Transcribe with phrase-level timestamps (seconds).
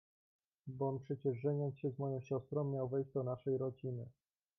[0.67, 4.05] "Bo on przecież żeniąc się z moją siostrą, miał wejść do naszej rodziny."